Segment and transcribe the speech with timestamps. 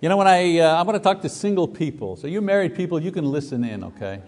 [0.00, 2.16] You know, when I, uh, I'm going to talk to single people.
[2.16, 4.22] So you married people, you can listen in, okay?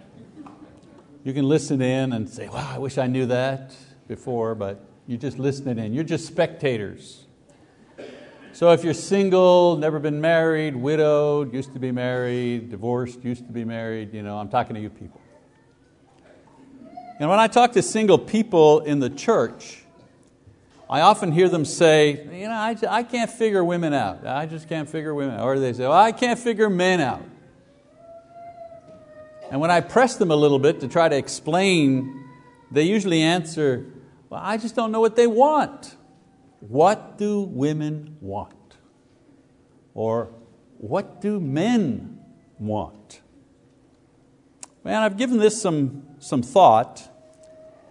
[1.24, 3.74] You can listen in and say, wow, I wish I knew that
[4.06, 5.94] before, but you're just listening in.
[5.94, 7.24] You're just spectators.
[8.52, 13.52] So if you're single, never been married, widowed, used to be married, divorced, used to
[13.52, 15.22] be married, you know, I'm talking to you people.
[17.18, 19.81] And when I talk to single people in the church,
[20.90, 24.26] I often hear them say, you know, I, I can't figure women out.
[24.26, 25.44] I just can't figure women out.
[25.44, 27.22] Or they say, well, I can't figure men out.
[29.50, 32.28] And when I press them a little bit to try to explain,
[32.70, 33.86] they usually answer,
[34.30, 35.96] well, I just don't know what they want.
[36.60, 38.76] What do women want?
[39.94, 40.32] Or
[40.78, 42.18] what do men
[42.58, 43.20] want?
[44.84, 47.08] Man, I've given this some, some thought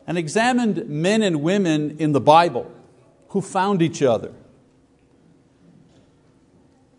[0.08, 2.72] and examined men and women in the Bible
[3.32, 4.34] who found each other.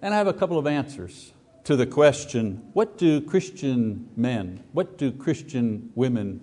[0.00, 1.32] And I have a couple of answers
[1.64, 6.40] to the question what do Christian men, what do Christian women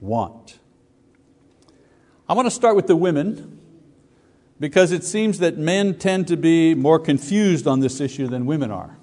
[0.00, 0.58] want?
[2.28, 3.60] I want to start with the women
[4.58, 8.70] because it seems that men tend to be more confused on this issue than women
[8.70, 8.96] are.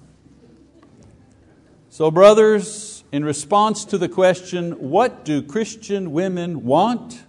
[1.88, 7.24] So, brothers, in response to the question, what do Christian women want?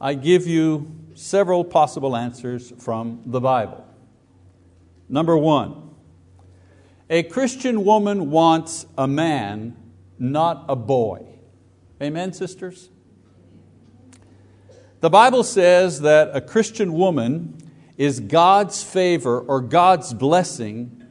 [0.00, 3.84] I give you several possible answers from the Bible.
[5.08, 5.90] Number one,
[7.10, 9.76] a Christian woman wants a man,
[10.18, 11.26] not a boy.
[12.00, 12.88] Amen, sisters?
[15.00, 17.58] The Bible says that a Christian woman
[17.98, 21.04] is God's favor or God's blessing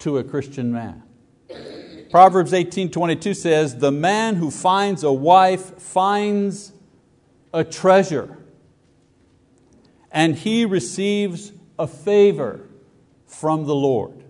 [0.00, 1.02] to a Christian man.
[2.10, 6.72] Proverbs 18:22 says, "The man who finds a wife finds
[7.52, 8.38] a treasure."
[10.10, 12.60] And he receives a favor
[13.26, 14.24] from the Lord.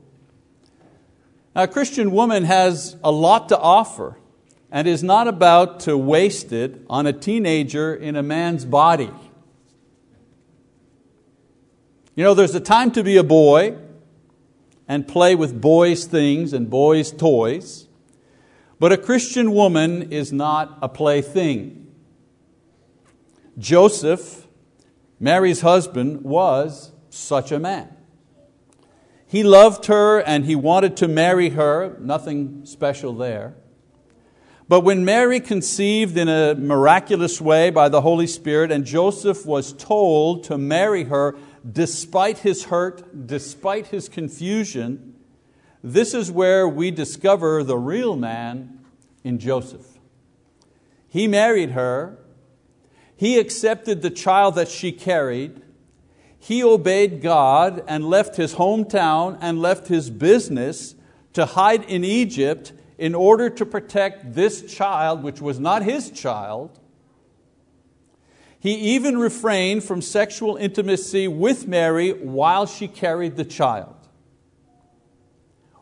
[1.55, 4.19] Now, a Christian woman has a lot to offer
[4.71, 9.11] and is not about to waste it on a teenager in a man's body.
[12.15, 13.77] You know, there's a time to be a boy
[14.89, 17.87] and play with boys' things and boys' toys,
[18.81, 21.87] but a Christian woman is not a plaything.
[23.57, 24.48] Joseph
[25.21, 27.89] Mary's husband was such a man.
[29.27, 33.55] He loved her and he wanted to marry her, nothing special there.
[34.69, 39.73] But when Mary conceived in a miraculous way by the Holy Spirit, and Joseph was
[39.73, 41.37] told to marry her
[41.71, 45.15] despite his hurt, despite his confusion,
[45.83, 48.81] this is where we discover the real man
[49.25, 49.87] in Joseph.
[51.09, 52.19] He married her
[53.19, 55.61] he accepted the child that she carried.
[56.39, 60.95] He obeyed God and left his hometown and left his business
[61.33, 66.79] to hide in Egypt in order to protect this child, which was not his child.
[68.61, 73.97] He even refrained from sexual intimacy with Mary while she carried the child.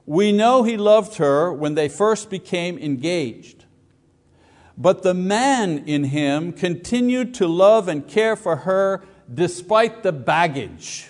[0.06, 3.55] We know he loved her when they first became engaged.
[4.78, 11.08] But the man in him continued to love and care for her despite the baggage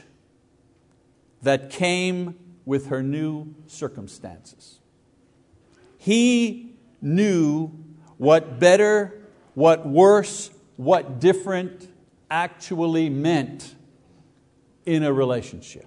[1.42, 4.78] that came with her new circumstances.
[5.98, 7.72] He knew
[8.18, 9.22] what better,
[9.54, 11.88] what worse, what different
[12.30, 13.74] actually meant
[14.84, 15.86] in a relationship.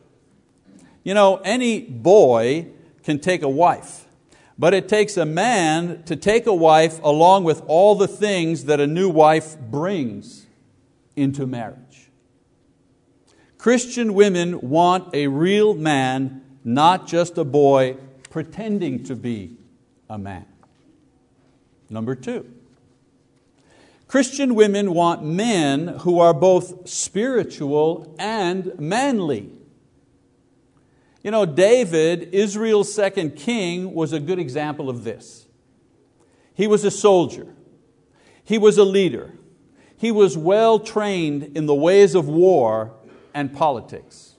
[1.04, 2.68] You know, any boy
[3.04, 4.06] can take a wife
[4.60, 8.82] but it takes a man to take a wife along with all the things that
[8.82, 10.46] a new wife brings
[11.16, 12.10] into marriage.
[13.58, 17.96] Christian women want a real man, not just a boy
[18.30, 19.56] pretending to be
[20.10, 20.46] a man.
[21.90, 22.46] Number two,
[24.10, 29.52] Christian women want men who are both spiritual and manly.
[31.24, 35.48] You know, David, Israel's second king, was a good example of this.
[36.54, 37.48] He was a soldier,
[38.44, 39.34] he was a leader,
[39.98, 42.94] he was well trained in the ways of war
[43.34, 44.36] and politics.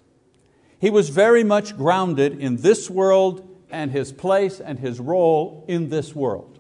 [0.79, 5.91] He was very much grounded in this world and his place and his role in
[5.91, 6.59] this world.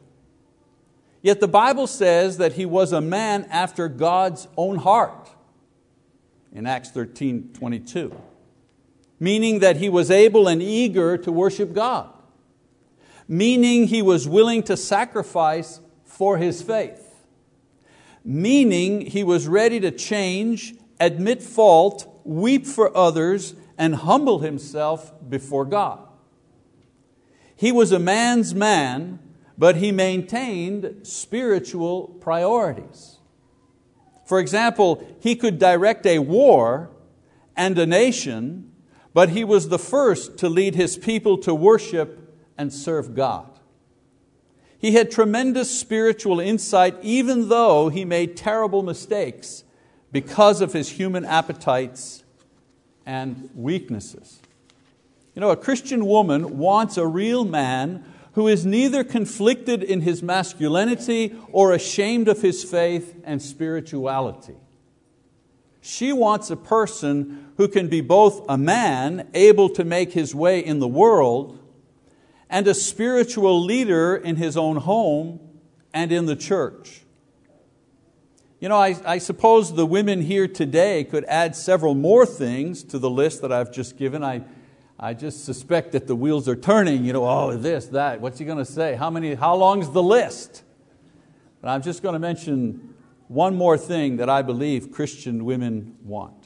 [1.22, 5.30] Yet the Bible says that he was a man after God's own heart
[6.52, 8.14] in Acts 13 22
[9.20, 12.10] meaning that he was able and eager to worship God,
[13.28, 17.26] meaning he was willing to sacrifice for his faith,
[18.24, 25.64] meaning he was ready to change, admit fault, weep for others, and humble himself before
[25.64, 26.00] God.
[27.54, 29.18] He was a man's man,
[29.58, 33.18] but he maintained spiritual priorities.
[34.24, 36.90] For example, he could direct a war
[37.56, 38.69] and a nation,
[39.12, 43.46] but he was the first to lead his people to worship and serve God.
[44.78, 49.64] He had tremendous spiritual insight, even though he made terrible mistakes
[50.10, 52.24] because of his human appetites
[53.04, 54.40] and weaknesses.
[55.34, 60.22] You know, a Christian woman wants a real man who is neither conflicted in his
[60.22, 64.56] masculinity or ashamed of his faith and spirituality.
[65.80, 70.60] She wants a person who can be both a man able to make his way
[70.60, 71.58] in the world
[72.48, 75.38] and a spiritual leader in his own home
[75.92, 77.02] and in the church.
[78.60, 82.98] You know, I, I, suppose the women here today could add several more things to
[82.98, 84.24] the list that I've just given.
[84.24, 84.40] I,
[84.98, 88.46] I just suspect that the wheels are turning, you know, oh, this, that, what's he
[88.46, 88.94] going to say?
[88.94, 90.62] How, many, how long's the list?
[91.60, 92.94] But I'm just going to mention
[93.28, 96.39] one more thing that I believe Christian women want.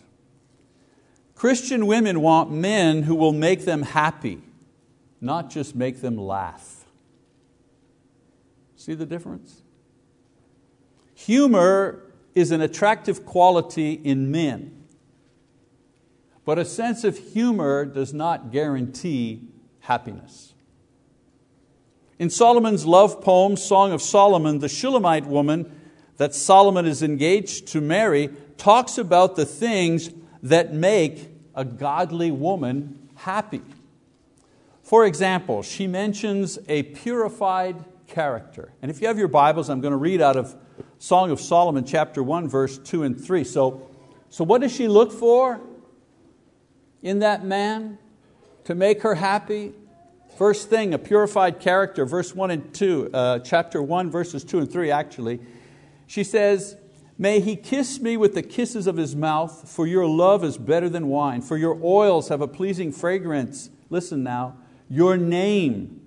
[1.34, 4.42] Christian women want men who will make them happy
[5.24, 6.84] not just make them laugh.
[8.76, 9.62] See the difference?
[11.14, 12.02] Humor
[12.34, 14.84] is an attractive quality in men,
[16.44, 19.48] but a sense of humor does not guarantee
[19.80, 20.52] happiness.
[22.18, 25.80] In Solomon's love poem, Song of Solomon, the Shulamite woman
[26.18, 28.28] that Solomon is engaged to marry
[28.58, 30.10] talks about the things
[30.44, 33.62] that make a godly woman happy.
[34.82, 38.70] For example, she mentions a purified character.
[38.82, 40.54] And if you have your Bibles, I'm going to read out of
[40.98, 43.42] Song of Solomon, chapter 1, verse 2 and 3.
[43.42, 43.88] So,
[44.28, 45.60] so what does she look for
[47.02, 47.96] in that man
[48.64, 49.72] to make her happy?
[50.36, 54.70] First thing, a purified character, verse 1 and 2, uh, chapter 1, verses 2 and
[54.70, 55.40] 3 actually.
[56.06, 56.76] She says,
[57.16, 60.88] May he kiss me with the kisses of his mouth, for your love is better
[60.88, 63.70] than wine, for your oils have a pleasing fragrance.
[63.88, 64.56] Listen now
[64.88, 66.00] your name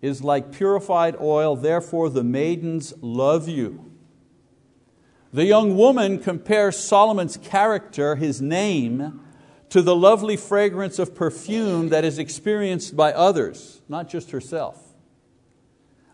[0.00, 3.90] is like purified oil, therefore the maidens love you.
[5.32, 9.20] The young woman compares Solomon's character, his name,
[9.70, 14.94] to the lovely fragrance of perfume that is experienced by others, not just herself.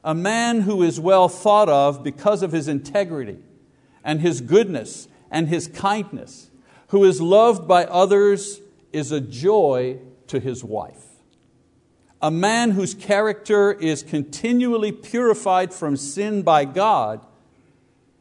[0.05, 3.39] A man who is well thought of because of his integrity
[4.05, 6.51] and his goodness and his kindness,
[6.89, 8.61] who is loved by others,
[8.93, 9.99] is a joy
[10.29, 11.05] to his wife.
[12.21, 17.25] A man whose character is continually purified from sin by God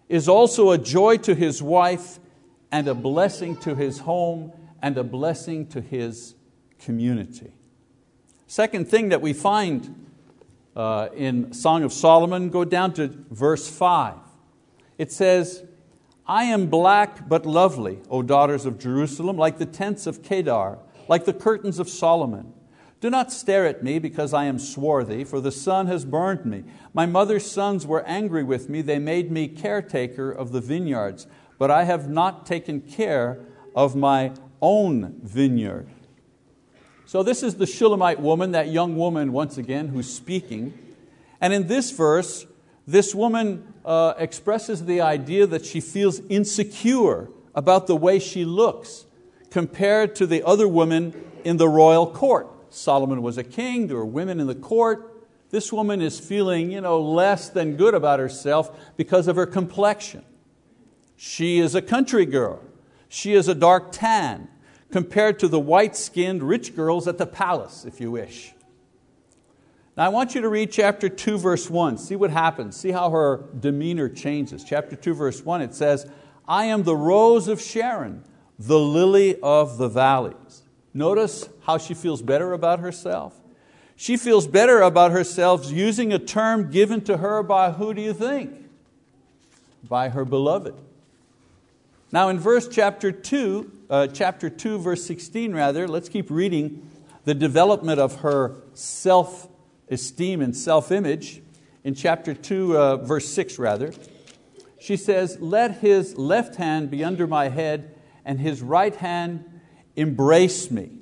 [0.07, 2.19] is also a joy to his wife
[2.71, 4.51] and a blessing to his home
[4.81, 6.35] and a blessing to his
[6.79, 7.51] community.
[8.45, 10.07] Second thing that we find
[10.75, 14.13] uh, in Song of Solomon, go down to verse 5.
[14.97, 15.63] It says,
[16.27, 20.77] I am black but lovely, O daughters of Jerusalem, like the tents of Kedar,
[21.07, 22.53] like the curtains of Solomon.
[22.99, 26.63] Do not stare at me because I am swarthy, for the sun has burned me.
[26.93, 28.81] My mother's sons were angry with me.
[28.81, 31.27] They made me caretaker of the vineyards,
[31.59, 33.39] but I have not taken care
[33.75, 35.87] of my own vineyard.
[37.05, 40.77] So, this is the Shulamite woman, that young woman, once again, who's speaking.
[41.39, 42.45] And in this verse,
[42.85, 49.05] this woman uh, expresses the idea that she feels insecure about the way she looks
[49.49, 51.13] compared to the other women
[51.45, 52.47] in the royal court.
[52.69, 55.25] Solomon was a king, there were women in the court.
[55.49, 60.25] This woman is feeling you know, less than good about herself because of her complexion.
[61.15, 62.61] She is a country girl.
[63.07, 64.49] She is a dark tan
[64.91, 68.53] compared to the white skinned rich girls at the palace, if you wish.
[69.97, 71.97] Now I want you to read chapter 2, verse 1.
[71.97, 72.77] See what happens.
[72.77, 74.63] See how her demeanor changes.
[74.63, 76.09] Chapter 2, verse 1, it says,
[76.47, 78.23] I am the rose of Sharon,
[78.59, 80.61] the lily of the valleys.
[80.93, 83.39] Notice how she feels better about herself.
[83.95, 88.13] She feels better about herself using a term given to her by who do you
[88.13, 88.51] think?
[89.83, 90.75] By her beloved.
[92.11, 96.87] Now in verse chapter 2, uh, chapter 2, verse 16 rather, let's keep reading
[97.25, 98.55] the development of her
[99.87, 101.41] self-esteem and self-image.
[101.83, 103.93] In chapter 2, uh, verse 6 rather,
[104.79, 109.45] she says, Let his left hand be under my head and his right hand
[109.95, 110.99] embrace me.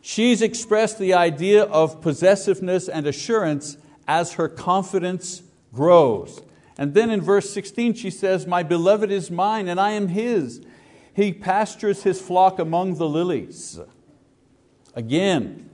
[0.00, 3.76] She's expressed the idea of possessiveness and assurance
[4.08, 6.40] as her confidence grows.
[6.78, 10.60] And then in verse 16 she says, My beloved is mine and I am his.
[11.14, 13.78] He pastures his flock among the lilies.
[14.94, 15.70] Again,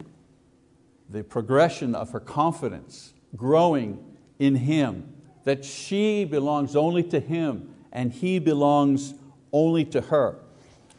[1.12, 4.02] the progression of her confidence growing
[4.38, 5.12] in Him,
[5.45, 9.14] that she belongs only to Him and He belongs
[9.52, 10.38] only to her.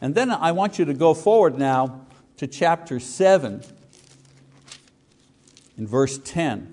[0.00, 2.06] And then I want you to go forward now
[2.36, 3.62] to chapter 7
[5.76, 6.70] in verse 10.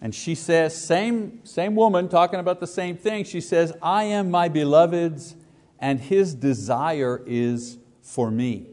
[0.00, 4.30] And she says, same, same woman talking about the same thing, she says, I am
[4.30, 5.36] my beloved's
[5.78, 8.71] and his desire is for me.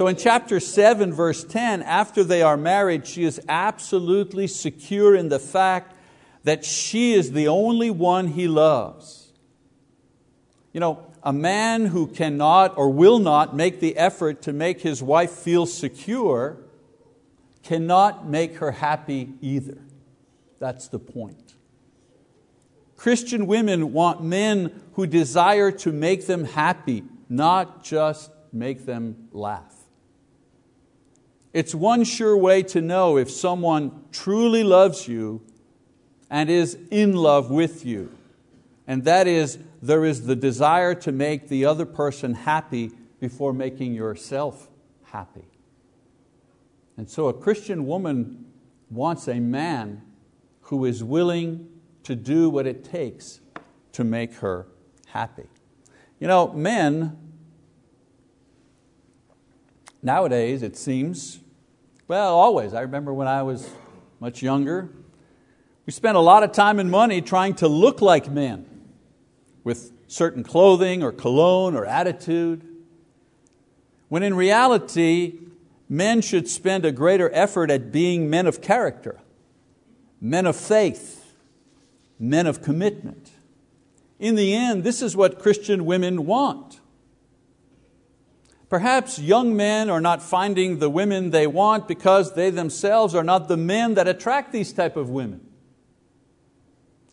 [0.00, 5.28] So in chapter 7, verse 10, after they are married, she is absolutely secure in
[5.28, 5.94] the fact
[6.44, 9.30] that she is the only one he loves.
[10.72, 15.02] You know, a man who cannot or will not make the effort to make his
[15.02, 16.56] wife feel secure
[17.62, 19.82] cannot make her happy either.
[20.58, 21.56] That's the point.
[22.96, 29.69] Christian women want men who desire to make them happy, not just make them laugh.
[31.52, 35.42] It's one sure way to know if someone truly loves you
[36.30, 38.16] and is in love with you,
[38.86, 43.94] and that is there is the desire to make the other person happy before making
[43.94, 44.68] yourself
[45.04, 45.48] happy.
[46.96, 48.46] And so a Christian woman
[48.90, 50.02] wants a man
[50.62, 51.68] who is willing
[52.04, 53.40] to do what it takes
[53.92, 54.66] to make her
[55.06, 55.46] happy.
[56.18, 57.16] You know, men,
[60.02, 61.40] nowadays it seems,
[62.08, 63.68] well, always, I remember when I was
[64.18, 64.90] much younger,
[65.86, 68.66] we spent a lot of time and money trying to look like men
[69.64, 72.66] with certain clothing or cologne or attitude,
[74.08, 75.38] when in reality,
[75.88, 79.20] men should spend a greater effort at being men of character,
[80.20, 81.34] men of faith,
[82.18, 83.30] men of commitment.
[84.18, 86.79] In the end, this is what Christian women want.
[88.70, 93.48] Perhaps young men are not finding the women they want because they themselves are not
[93.48, 95.46] the men that attract these type of women.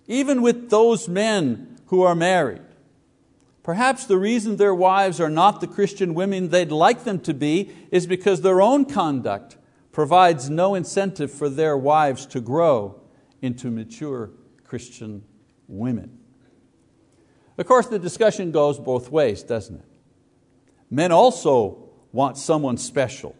[0.07, 2.61] Even with those men who are married,
[3.67, 7.69] Perhaps the reason their wives are not the Christian women they'd like them to be
[7.91, 9.57] is because their own conduct
[9.91, 13.01] provides no incentive for their wives to grow
[13.41, 14.31] into mature
[14.63, 15.21] Christian
[15.67, 16.17] women.
[17.57, 19.85] Of course, the discussion goes both ways, doesn't it?
[20.89, 23.35] Men also want someone special,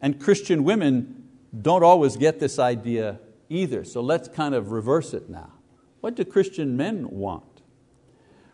[0.00, 1.28] and Christian women
[1.60, 3.18] don't always get this idea
[3.48, 3.84] either.
[3.84, 5.52] So let's kind of reverse it now.
[6.00, 7.44] What do Christian men want?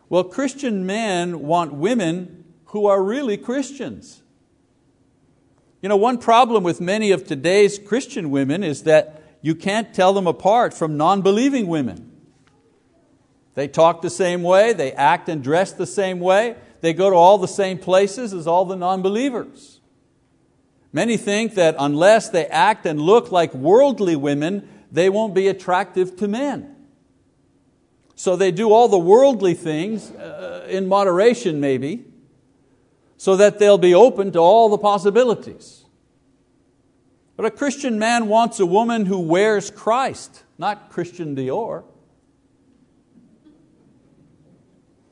[0.09, 4.21] Well, Christian men want women who are really Christians.
[5.81, 10.13] You know, one problem with many of today's Christian women is that you can't tell
[10.13, 12.11] them apart from non believing women.
[13.55, 17.15] They talk the same way, they act and dress the same way, they go to
[17.15, 19.79] all the same places as all the non believers.
[20.91, 26.15] Many think that unless they act and look like worldly women, they won't be attractive
[26.17, 26.75] to men.
[28.15, 32.05] So they do all the worldly things uh, in moderation, maybe,
[33.17, 35.85] so that they'll be open to all the possibilities.
[37.37, 41.85] But a Christian man wants a woman who wears Christ, not Christian Dior.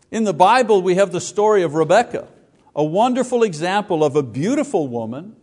[0.09, 2.27] In the Bible, we have the story of Rebecca,
[2.75, 5.35] a wonderful example of a beautiful woman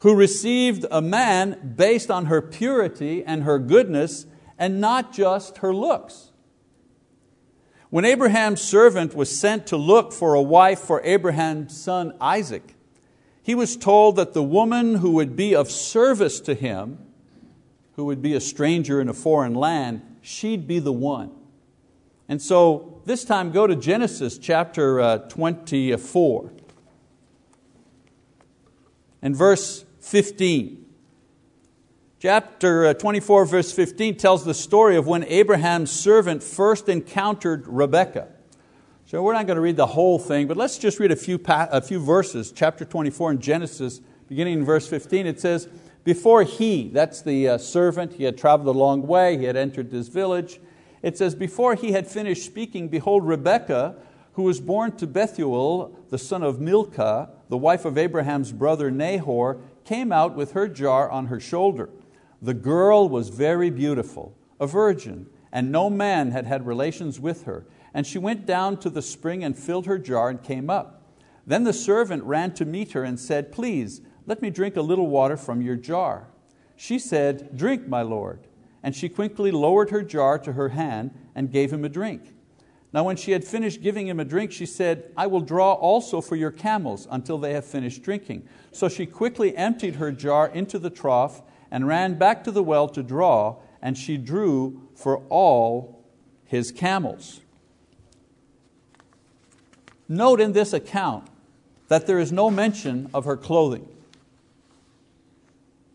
[0.00, 4.26] who received a man based on her purity and her goodness
[4.58, 6.32] and not just her looks.
[7.90, 12.74] When Abraham's servant was sent to look for a wife for Abraham's son Isaac,
[13.40, 16.98] he was told that the woman who would be of service to him,
[17.92, 21.30] who would be a stranger in a foreign land, she'd be the one.
[22.28, 26.52] And so this time go to Genesis chapter uh, 24
[29.20, 30.84] and verse 15.
[32.20, 38.28] Chapter uh, 24, verse 15 tells the story of when Abraham's servant first encountered Rebekah.
[39.04, 41.38] So we're not going to read the whole thing, but let's just read a few,
[41.46, 42.50] a few verses.
[42.50, 45.68] Chapter 24 in Genesis, beginning in verse 15, it says,
[46.04, 49.90] Before he, that's the uh, servant, he had traveled a long way, he had entered
[49.90, 50.58] this village.
[51.04, 53.94] It says, Before he had finished speaking, behold, Rebekah,
[54.32, 59.60] who was born to Bethuel, the son of Milcah, the wife of Abraham's brother Nahor,
[59.84, 61.90] came out with her jar on her shoulder.
[62.40, 67.66] The girl was very beautiful, a virgin, and no man had had relations with her.
[67.92, 71.02] And she went down to the spring and filled her jar and came up.
[71.46, 75.08] Then the servant ran to meet her and said, Please, let me drink a little
[75.08, 76.28] water from your jar.
[76.76, 78.40] She said, Drink, my lord.
[78.84, 82.34] And she quickly lowered her jar to her hand and gave him a drink.
[82.92, 86.20] Now, when she had finished giving him a drink, she said, I will draw also
[86.20, 88.46] for your camels until they have finished drinking.
[88.70, 92.86] So she quickly emptied her jar into the trough and ran back to the well
[92.90, 96.04] to draw, and she drew for all
[96.44, 97.40] his camels.
[100.08, 101.26] Note in this account
[101.88, 103.88] that there is no mention of her clothing.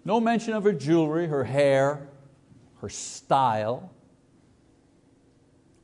[0.04, 2.09] No mention of her jewelry, her hair,
[2.82, 3.92] her style.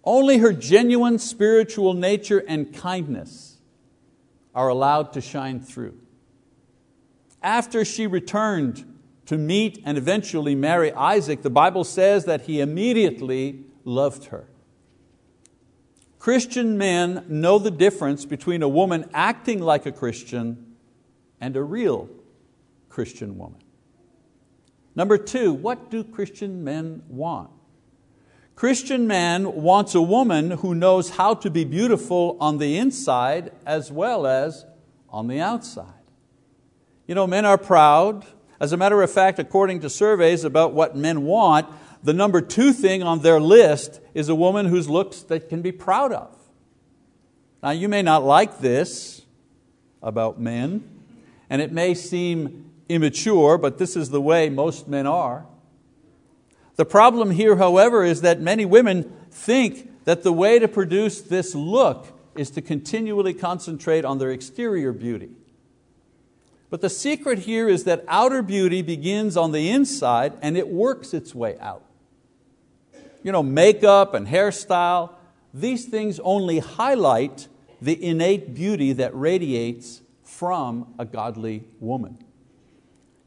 [0.04, 3.58] Only her genuine spiritual nature and kindness
[4.54, 5.98] are allowed to shine through.
[7.42, 8.86] After she returned
[9.26, 14.48] to meet and eventually marry Isaac, the Bible says that he immediately loved her.
[16.20, 20.76] Christian men know the difference between a woman acting like a Christian
[21.40, 22.10] and a real
[22.90, 23.60] Christian woman.
[24.96, 27.50] Number two, what do Christian men want?
[28.56, 33.92] Christian man wants a woman who knows how to be beautiful on the inside as
[33.92, 34.66] well as
[35.10, 35.92] on the outside.
[37.06, 38.26] You know, men are proud.
[38.60, 41.68] As a matter of fact, according to surveys about what men want,
[42.02, 45.74] the number two thing on their list is a woman whose looks they can be
[45.74, 46.38] proud of.
[47.62, 49.24] Now, you may not like this
[50.02, 50.88] about men,
[51.50, 55.46] and it may seem immature, but this is the way most men are.
[56.76, 61.56] The problem here, however, is that many women think that the way to produce this
[61.56, 65.32] look is to continually concentrate on their exterior beauty.
[66.70, 71.14] But the secret here is that outer beauty begins on the inside and it works
[71.14, 71.84] its way out.
[73.24, 75.14] You know, makeup and hairstyle,
[75.54, 77.48] these things only highlight
[77.82, 82.18] the innate beauty that radiates from a godly woman.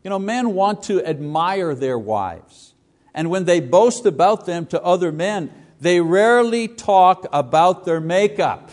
[0.03, 2.75] You know, men want to admire their wives,
[3.15, 8.71] and when they boast about them to other men, they rarely talk about their makeup.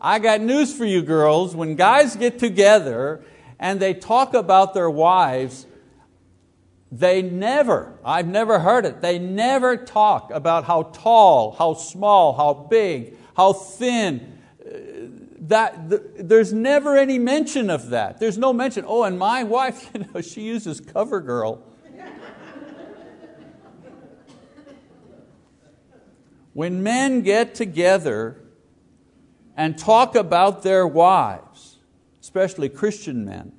[0.00, 1.54] I got news for you girls.
[1.54, 3.24] When guys get together
[3.58, 5.66] and they talk about their wives,
[6.90, 12.52] they never, I've never heard it, they never talk about how tall, how small, how
[12.68, 14.40] big, how thin,
[15.42, 18.20] that, the, there's never any mention of that.
[18.20, 21.60] There's no mention, oh, and my wife, you know, she uses CoverGirl.
[26.54, 28.36] when men get together
[29.56, 31.78] and talk about their wives,
[32.20, 33.52] especially Christian men,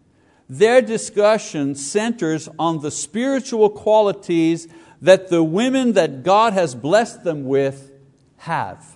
[0.48, 4.68] their discussion centers on the spiritual qualities
[5.02, 7.92] that the women that God has blessed them with
[8.38, 8.93] have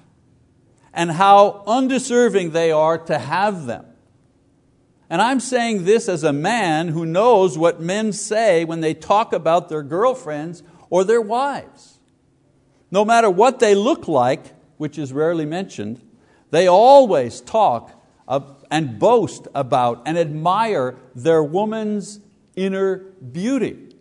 [0.97, 3.85] and how undeserving they are to have them.
[5.11, 9.31] And I'm saying this as a man who knows what men say when they talk
[9.31, 11.99] about their girlfriends or their wives.
[12.89, 16.01] No matter what they look like, which is rarely mentioned,
[16.49, 17.91] they always talk
[18.71, 22.19] and boast about and admire their woman's
[22.55, 23.93] inner beauty.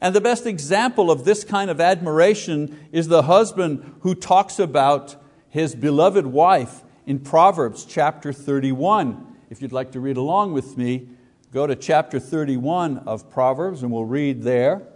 [0.00, 5.16] And the best example of this kind of admiration is the husband who talks about
[5.56, 9.38] his beloved wife in Proverbs chapter 31.
[9.48, 11.08] If you'd like to read along with me,
[11.50, 14.86] go to chapter 31 of Proverbs and we'll read there.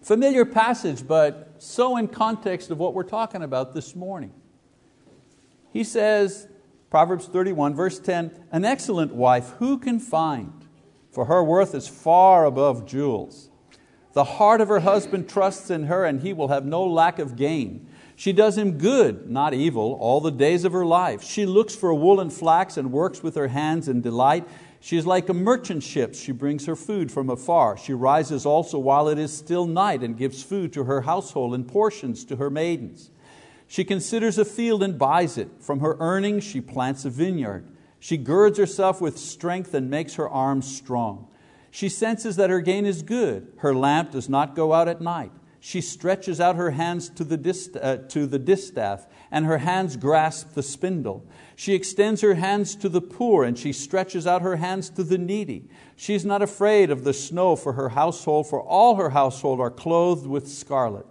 [0.00, 4.32] Familiar passage, but so in context of what we're talking about this morning.
[5.72, 6.46] He says,
[6.88, 10.68] Proverbs 31, verse 10, An excellent wife who can find?
[11.10, 13.49] For her worth is far above jewels.
[14.12, 17.36] The heart of her husband trusts in her, and he will have no lack of
[17.36, 17.86] gain.
[18.16, 21.22] She does him good, not evil, all the days of her life.
[21.22, 24.46] She looks for wool and flax and works with her hands in delight.
[24.80, 26.14] She is like a merchant ship.
[26.14, 27.76] She brings her food from afar.
[27.76, 31.66] She rises also while it is still night and gives food to her household and
[31.66, 33.10] portions to her maidens.
[33.68, 35.48] She considers a field and buys it.
[35.60, 37.68] From her earnings, she plants a vineyard.
[38.00, 41.28] She girds herself with strength and makes her arms strong.
[41.70, 43.52] She senses that her gain is good.
[43.58, 45.32] Her lamp does not go out at night.
[45.62, 49.96] She stretches out her hands to the, dist- uh, to the distaff, and her hands
[49.96, 51.26] grasp the spindle.
[51.54, 55.18] She extends her hands to the poor, and she stretches out her hands to the
[55.18, 55.68] needy.
[55.96, 59.70] She is not afraid of the snow for her household, for all her household are
[59.70, 61.06] clothed with scarlet.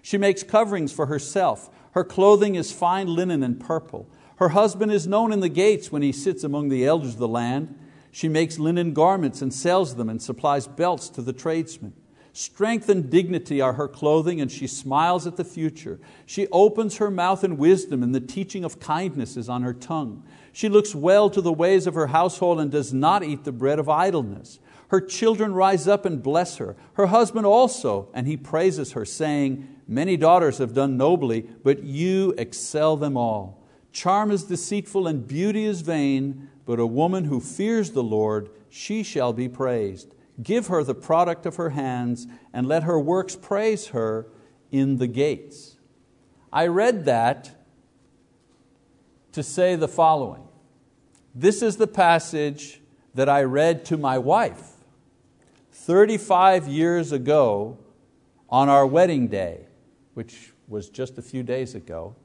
[0.00, 1.68] She makes coverings for herself.
[1.92, 4.08] Her clothing is fine linen and purple.
[4.36, 7.28] Her husband is known in the gates when he sits among the elders of the
[7.28, 7.78] land.
[8.10, 11.94] She makes linen garments and sells them and supplies belts to the tradesmen.
[12.32, 15.98] Strength and dignity are her clothing, and she smiles at the future.
[16.26, 20.22] She opens her mouth in wisdom, and the teaching of kindness is on her tongue.
[20.52, 23.78] She looks well to the ways of her household and does not eat the bread
[23.78, 24.60] of idleness.
[24.88, 29.68] Her children rise up and bless her, her husband also, and he praises her, saying,
[29.86, 33.59] Many daughters have done nobly, but you excel them all.
[33.92, 39.02] Charm is deceitful and beauty is vain, but a woman who fears the Lord, she
[39.02, 40.14] shall be praised.
[40.42, 44.26] Give her the product of her hands, and let her works praise her
[44.70, 45.76] in the gates.
[46.52, 47.50] I read that
[49.32, 50.42] to say the following.
[51.34, 52.80] This is the passage
[53.14, 54.70] that I read to my wife
[55.72, 57.78] 35 years ago
[58.48, 59.66] on our wedding day,
[60.14, 62.16] which was just a few days ago.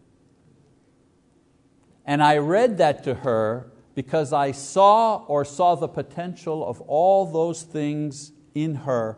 [2.06, 7.26] And I read that to her because I saw or saw the potential of all
[7.26, 9.18] those things in her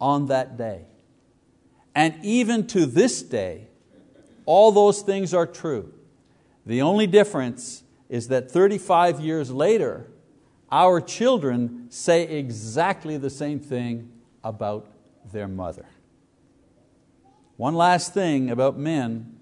[0.00, 0.84] on that day.
[1.94, 3.68] And even to this day,
[4.46, 5.92] all those things are true.
[6.64, 10.08] The only difference is that 35 years later,
[10.70, 14.12] our children say exactly the same thing
[14.44, 14.86] about
[15.32, 15.86] their mother.
[17.56, 19.36] One last thing about men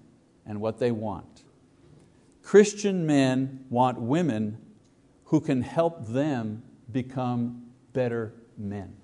[0.45, 1.36] and what they want.
[2.47, 4.57] Christian men want women
[5.25, 8.95] who can help them become better men.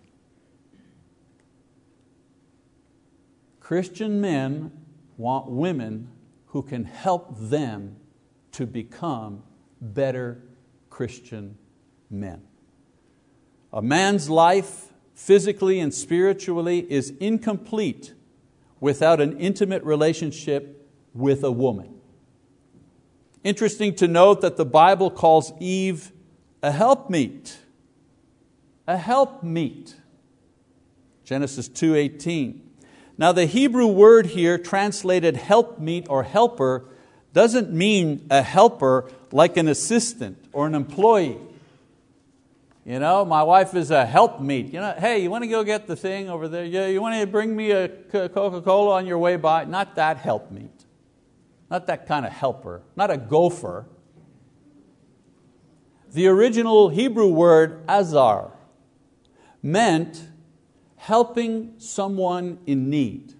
[3.59, 4.71] Christian men
[5.17, 6.07] want women
[6.45, 7.97] who can help them
[8.53, 9.43] to become
[9.81, 10.41] better
[10.89, 11.57] Christian
[12.09, 12.43] men.
[13.73, 18.13] A man's life, physically and spiritually, is incomplete
[18.79, 21.92] without an intimate relationship with a woman.
[23.43, 26.11] Interesting to note that the Bible calls Eve
[26.61, 27.57] a helpmeet.
[28.87, 29.95] A helpmeet.
[31.25, 32.61] Genesis 2:18.
[33.17, 36.85] Now the Hebrew word here translated helpmeet or helper
[37.33, 41.37] doesn't mean a helper like an assistant or an employee.
[42.85, 44.73] You know, my wife is a helpmeet.
[44.73, 46.65] You know, hey, you want to go get the thing over there?
[46.65, 49.63] Yeah, you want to bring me a Coca-Cola on your way by?
[49.63, 50.72] Not that helpmeet.
[51.73, 52.83] Not that kind of helper.
[52.95, 53.87] Not a gopher.
[56.11, 58.51] The original Hebrew word azar
[59.63, 60.27] meant
[60.97, 63.33] helping someone in need.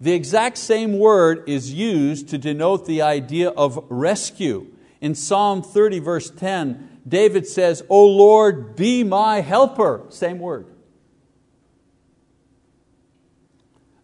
[0.00, 4.68] The exact same word is used to denote the idea of rescue.
[5.02, 10.06] In Psalm 30, verse 10, David says, O Lord, be my helper.
[10.08, 10.73] Same word.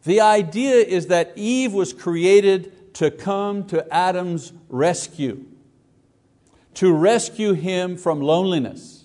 [0.05, 5.45] The idea is that Eve was created to come to Adam's rescue,
[6.75, 9.05] to rescue him from loneliness,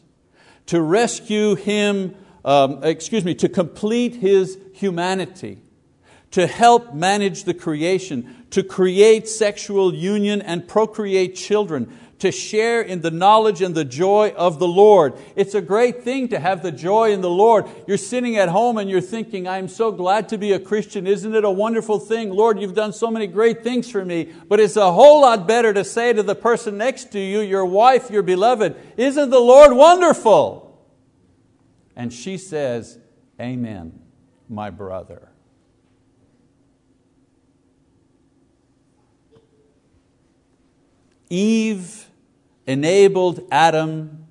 [0.68, 5.62] to rescue him, um, excuse me, to complete his humanity
[6.36, 13.02] to help manage the creation, to create sexual union and procreate children, to share in
[13.02, 15.14] the knowledge and the joy of the Lord.
[15.36, 17.66] It's a great thing to have the joy in the Lord.
[17.88, 21.08] You're sitting at home and you're thinking, I'm so glad to be a Christian.
[21.08, 22.30] Isn't it a wonderful thing?
[22.30, 24.32] Lord, you've done so many great things for me.
[24.48, 27.66] But it's a whole lot better to say to the person next to you, your
[27.66, 30.66] wife, your beloved, Isn't the Lord wonderful?
[31.96, 32.98] And she says,
[33.40, 34.00] Amen,
[34.48, 35.30] my brother.
[41.30, 42.10] Eve
[42.68, 44.26] enabled Adam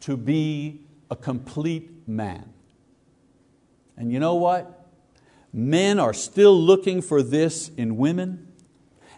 [0.00, 0.80] to be
[1.10, 2.52] a complete man.
[3.96, 4.86] And you know what?
[5.52, 8.46] Men are still looking for this in women,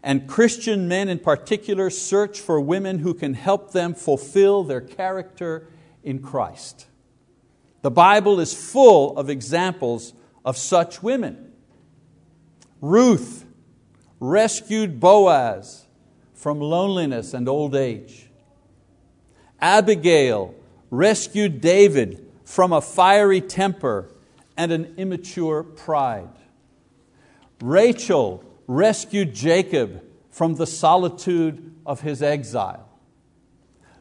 [0.02, 5.66] and Christian men in particular search for women who can help them fulfill their character
[6.02, 6.86] in Christ.
[7.82, 10.14] The Bible is full of examples
[10.44, 11.52] of such women.
[12.80, 13.44] Ruth
[14.20, 15.86] rescued Boaz
[16.40, 18.30] from loneliness and old age.
[19.60, 20.54] Abigail
[20.88, 24.10] rescued David from a fiery temper
[24.56, 26.30] and an immature pride.
[27.60, 32.88] Rachel rescued Jacob from the solitude of his exile.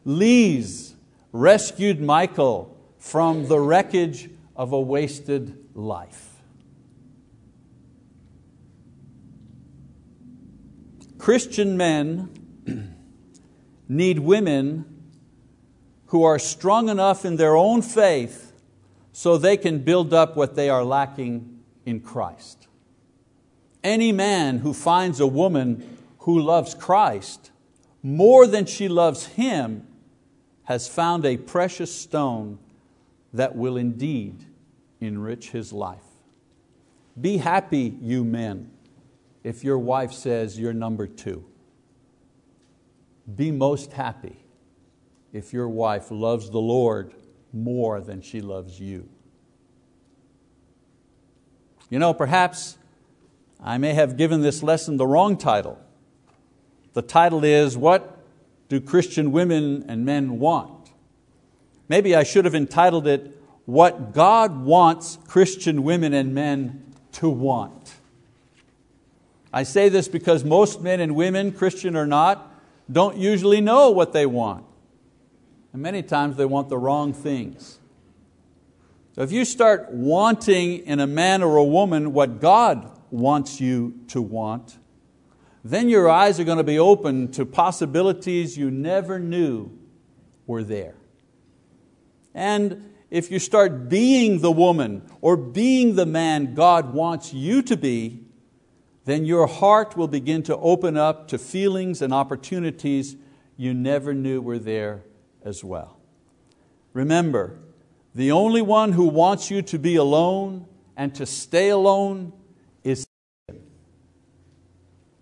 [0.06, 0.94] Lise
[1.32, 6.29] rescued Michael from the wreckage of a wasted life.
[11.30, 12.28] Christian men
[13.88, 14.84] need women
[16.06, 18.52] who are strong enough in their own faith
[19.12, 22.66] so they can build up what they are lacking in Christ.
[23.84, 27.52] Any man who finds a woman who loves Christ
[28.02, 29.86] more than she loves him
[30.64, 32.58] has found a precious stone
[33.32, 34.46] that will indeed
[35.00, 36.02] enrich his life.
[37.20, 38.72] Be happy, you men
[39.42, 41.44] if your wife says you're number two.
[43.34, 44.44] Be most happy
[45.32, 47.14] if your wife loves the Lord
[47.52, 49.08] more than she loves you.
[51.88, 52.78] You know, perhaps
[53.62, 55.78] I may have given this lesson the wrong title.
[56.92, 58.24] The title is What
[58.68, 60.90] Do Christian Women and Men Want?
[61.88, 67.94] Maybe I should have entitled it What God Wants Christian Women and Men to Want.
[69.52, 72.52] I say this because most men and women, Christian or not,
[72.90, 74.64] don't usually know what they want.
[75.72, 77.78] And many times they want the wrong things.
[79.14, 83.94] So if you start wanting in a man or a woman what God wants you
[84.08, 84.78] to want,
[85.64, 89.70] then your eyes are going to be open to possibilities you never knew
[90.46, 90.94] were there.
[92.34, 97.76] And if you start being the woman or being the man God wants you to
[97.76, 98.20] be,
[99.10, 103.16] then your heart will begin to open up to feelings and opportunities
[103.56, 105.02] you never knew were there
[105.44, 105.98] as well.
[106.92, 107.58] Remember,
[108.14, 112.32] the only one who wants you to be alone and to stay alone
[112.84, 113.06] is
[113.48, 113.62] Satan.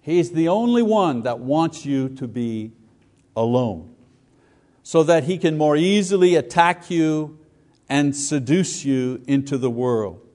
[0.01, 2.73] He's the only one that wants you to be
[3.37, 3.95] alone
[4.83, 7.39] so that he can more easily attack you
[7.89, 10.28] and seduce you into the world.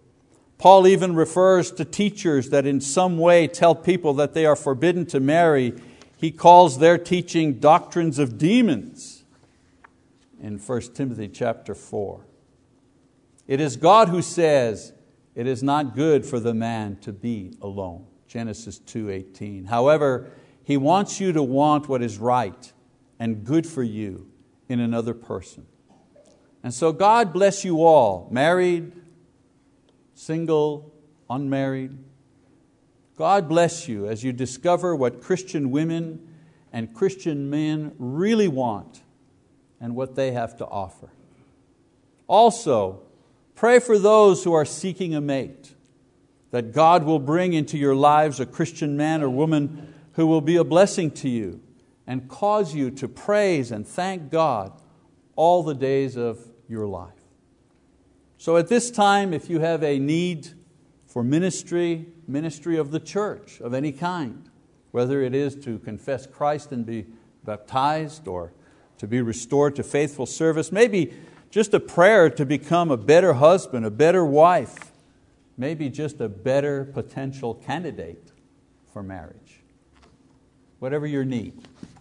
[0.63, 5.05] Paul even refers to teachers that in some way tell people that they are forbidden
[5.07, 5.73] to marry.
[6.15, 9.25] He calls their teaching doctrines of demons
[10.41, 12.25] in 1 Timothy chapter 4.
[13.45, 14.93] It is God who says,
[15.35, 18.05] It is not good for the man to be alone.
[18.25, 19.65] Genesis 2:18.
[19.65, 20.31] However,
[20.63, 22.71] He wants you to want what is right
[23.19, 24.29] and good for you
[24.69, 25.65] in another person.
[26.63, 28.93] And so God bless you all, married,
[30.25, 30.93] single,
[31.29, 31.97] unmarried.
[33.17, 36.27] God bless you as you discover what Christian women
[36.71, 39.01] and Christian men really want
[39.79, 41.11] and what they have to offer.
[42.27, 43.03] Also,
[43.55, 45.73] Pray for those who are seeking a mate,
[46.51, 50.57] that God will bring into your lives a Christian man or woman who will be
[50.57, 51.61] a blessing to you
[52.05, 54.73] and cause you to praise and thank God
[55.35, 57.22] all the days of your life.
[58.43, 60.49] So at this time, if you have a need
[61.07, 64.49] for ministry, ministry of the church of any kind,
[64.91, 67.05] whether it is to confess Christ and be
[67.45, 68.51] baptized or
[68.97, 71.13] to be restored to faithful service, maybe
[71.51, 74.91] just a prayer to become a better husband, a better wife,
[75.55, 78.33] maybe just a better potential candidate
[78.91, 79.61] for marriage.
[80.79, 81.53] Whatever your need,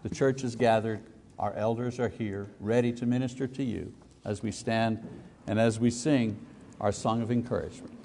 [0.02, 1.02] the church is gathered,
[1.38, 4.98] our elders are here, ready to minister to you as we stand
[5.46, 6.38] and as we sing
[6.81, 8.01] our song of encouragement.